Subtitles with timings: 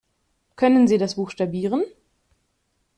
[0.55, 1.83] Können Sie das buchstabieren?